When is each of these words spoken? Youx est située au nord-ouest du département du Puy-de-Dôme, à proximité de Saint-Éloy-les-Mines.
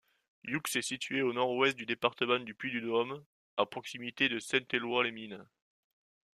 Youx 0.47 0.77
est 0.77 0.81
située 0.81 1.21
au 1.21 1.31
nord-ouest 1.31 1.77
du 1.77 1.85
département 1.85 2.39
du 2.39 2.55
Puy-de-Dôme, 2.55 3.23
à 3.57 3.67
proximité 3.67 4.29
de 4.29 4.39
Saint-Éloy-les-Mines. 4.39 5.45